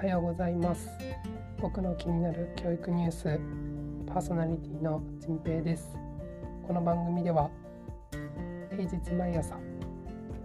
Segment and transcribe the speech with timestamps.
[0.00, 0.88] はようございます。
[1.60, 3.38] 僕の気になる教育ニュース
[4.06, 5.94] パーソナリティのじんぺいです。
[6.66, 7.50] この番組では
[8.70, 9.58] 平日毎朝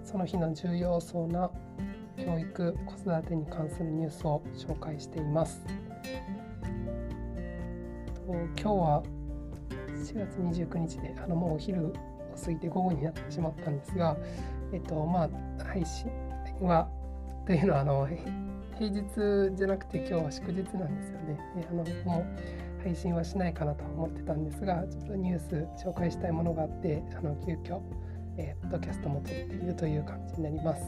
[0.03, 1.49] その日の重要そうな
[2.17, 5.63] 教育子育てに関するニュースを紹介しています。
[8.27, 9.03] 今日は
[9.87, 11.93] 4月29日であのもうお昼を
[12.43, 14.17] 過ぎて午後になってしまったんですが
[14.73, 16.11] えっとまあ配信
[16.59, 16.89] は
[17.45, 18.09] というのはあの
[18.77, 21.39] 平日じゃなくて今日は祝日なんですよね。
[21.69, 22.25] あのも
[22.79, 27.81] う配信はしないかなと思ってたんですがちょっとニュース紹介したいものがあってあの急遽、
[28.37, 30.83] えー、ポッドキャストも撮っているという感じになります。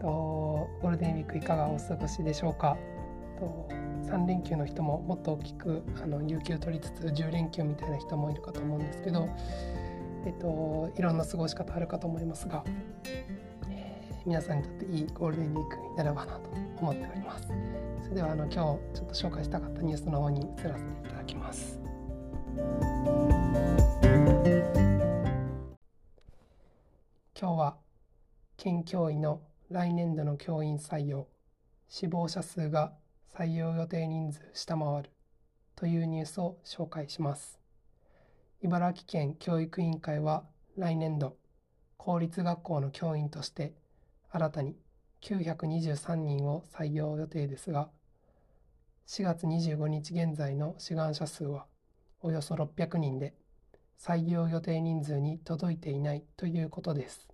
[0.00, 2.76] とゴールデンウィークいかがお過ごしでしょうか
[3.38, 3.68] と
[4.04, 9.28] 3連休の人ももっと大きくあの有給取りつつ10連休みたいな人もいるかと思うんですけど、
[10.26, 12.64] えっと、いろんな過ごし方あるかと思いますが
[14.26, 16.48] 皆さんにとっていいゴールデンウィークになればなと
[16.80, 17.48] 思っております。
[18.02, 21.78] それではあの今日ちょっと紹介したかったニュースの方に移らせていただきます。
[27.38, 27.76] 今日は
[28.56, 31.28] 県教委の来年度の教員採用
[31.88, 32.94] 死亡者数が
[33.36, 35.10] 採用予定人数下回る
[35.76, 37.60] というニュースを紹介します。
[38.62, 40.44] 茨城県教育委員会は
[40.78, 41.36] 来年度
[41.98, 43.74] 公立学校の教員として
[44.34, 44.74] 新たに
[45.22, 47.88] 923人を採用予定ですが
[49.06, 51.66] 4月25日現在の志願者数は
[52.20, 53.34] およそ600人で
[53.96, 57.28] 採用予定人数に届いていないということです。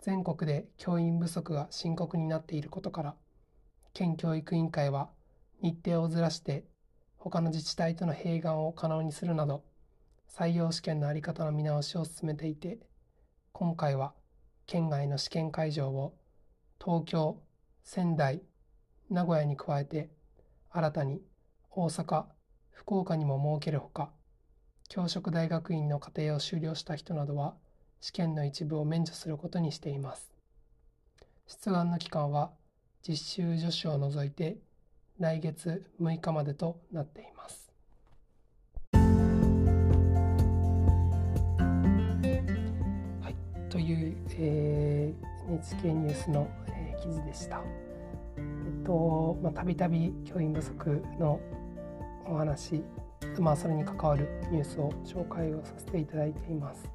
[0.00, 3.14] 全国で教員不足が深刻になっていることから
[3.92, 5.10] 県教育委員会は
[5.62, 6.64] 日程をずらして
[7.16, 9.64] 他の自治体との併願を可能にするなど
[10.30, 12.78] 採用試験の在り方の見直しを進めていて
[13.50, 14.12] 今回は
[14.68, 16.14] 県外の試験会場を
[16.78, 17.40] 東京、
[17.84, 18.42] 仙台、
[19.08, 20.10] 名古屋に加えて
[20.70, 21.22] 新たに
[21.70, 22.26] 大阪、
[22.70, 24.10] 福岡にも設けるほか
[24.90, 27.54] 教職大学院の課程を修了した人などは
[28.02, 30.30] 試験の一部を免除することにしています。
[31.46, 32.50] 出願の期間は
[33.02, 34.58] 実習助手を除いて
[35.18, 37.57] 来月6日までとなっています。
[43.78, 47.62] という、えー、NHK ニュースの、えー、記事でした。
[48.36, 48.40] え
[48.82, 51.38] っとまあ、たびたび教員不足の
[52.26, 52.82] お話、
[53.38, 56.90] まあ、それに関わるニュースを紹介をさせていただいています。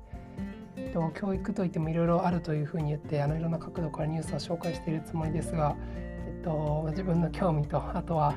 [0.76, 8.36] えっと、教育といってもいろいろあるというふうに言ってあのいろんな角度からニュースを紹介しているつもりですが、えっと、自分の興味とあとは、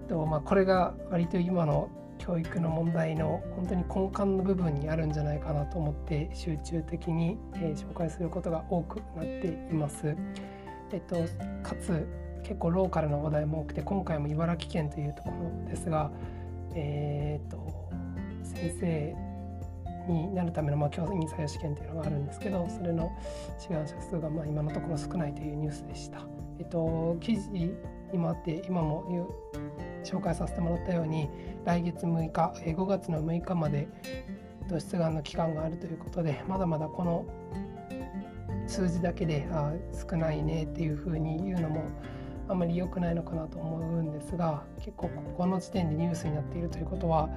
[0.00, 1.90] えっとまあ、これが割と今の
[2.24, 10.16] 教育の問題の本当に根幹の部分にあるんじゃないかなと思って集中的に、えー、紹介することが多くなっています。
[10.92, 11.16] えっと、
[11.62, 12.06] かつ
[12.44, 16.12] 結構ローカルな話題も多くて今回も茨城県というところですが、
[16.74, 17.90] えー、っと
[18.44, 19.16] 先生
[20.12, 23.10] になるための、まあ、教員採用試験というのがあるんですけどそれの
[23.58, 26.20] 志願者数がまあ今のところ少ないというニュースでした。
[26.58, 27.72] えっと、記事に
[28.14, 29.04] もあって今も
[30.04, 31.28] 紹介させてもらったように
[31.64, 33.88] 来月6日5月の6日まで
[34.68, 37.26] 出願の期間があるということでまだまだこの
[38.66, 39.72] 数字だけであ
[40.10, 41.84] 少ないねっていうふうに言うのも
[42.48, 47.28] あまり良くないのかなと思うんですが結構ここの時点でニュースになっているということは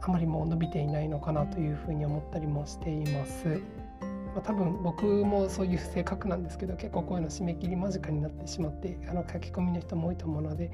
[0.00, 3.60] あまりもう伸びていないのかなというふうに思ったりもしています。
[4.38, 10.70] まあ、多分僕もそういう性格なんですけど結構こういうの締め切り間近になってしまってあの書き込みの人も多いと思うので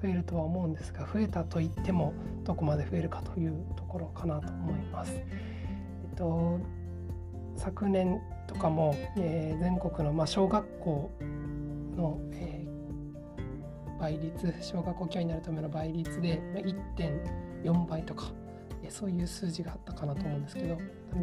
[0.00, 2.14] 増えるとは思うんですが増えたといっても
[2.44, 5.14] どこまで増えるかというところかなと思います。
[5.14, 5.24] え
[6.12, 6.60] っと、
[7.56, 11.10] 昨年とかも、えー、全国の、まあ、小学校
[11.96, 18.30] の、えー、倍率小学校教員になるための倍率で1.4倍とか
[18.90, 20.78] そういう数字があったかなと思うんですけど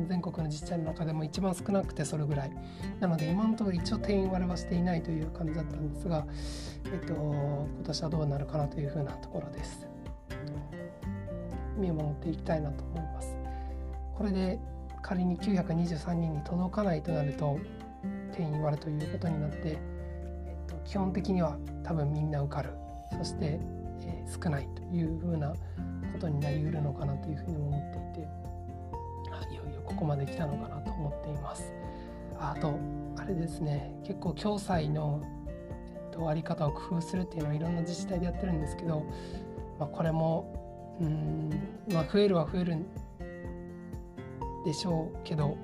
[0.07, 2.51] 全国の自治体の中でも一番少なくてそれぐらい。
[2.99, 6.25] なので今のところ一応定員割れはしていないという感じだったんですが、
[6.85, 9.87] えっと、今年はどうなるかなというふうなところです。
[11.77, 13.35] 見守っていきたいなと思います。
[14.15, 14.59] これで
[15.01, 17.59] 仮に923人に届かないとなると
[18.35, 22.71] 定員割れということになって、えっと、基本的には多分みんな受かる。
[23.17, 23.59] そして、
[24.03, 25.55] え、少ないというふうなこ
[26.19, 28.29] とになりうるのかなというふうに思っていて
[29.51, 31.73] いよいよここまで来たのかなと思っています。
[32.37, 32.77] あと
[33.17, 33.95] あれですね。
[34.03, 39.05] 結構共済の、えっと、あり方を工夫するっていうのはいろんな自治体でやってるんですけど、
[39.79, 41.49] まあ、これもうん、
[41.91, 42.77] まあ、増えるは増える
[44.63, 45.57] でしょうけどこ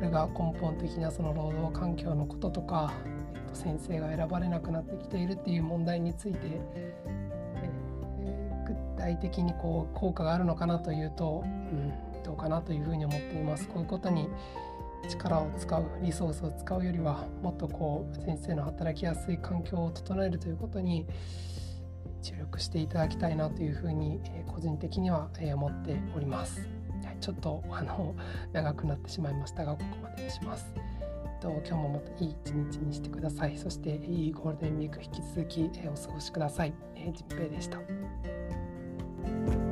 [0.00, 2.92] れが根本的なその労働環境のこととか、
[3.34, 6.60] えっと先生が選ばれなくなってきているっていう問題について、
[9.00, 11.92] 体的にこう効果があるのかなというと、うん、
[12.22, 13.66] どうかなというふうに思っています。
[13.66, 14.28] こういうことに
[15.08, 21.06] 力を使うリソースを使うよりはもっとこう先生の働きやすい環境を整えるということに
[22.22, 26.68] 注力していただきたいなというふうに、え個人的には、え思っております。
[27.20, 28.14] ちょっとあの
[28.52, 30.74] 長くなってしまいましたがここまでにします。
[31.40, 33.56] と今日もまたいい一日にしてください。
[33.56, 36.74] そしていいゴールデンウィーク引き続き、えお過ごしください。
[36.94, 37.78] えー、じんぺいでした。
[39.26, 39.69] you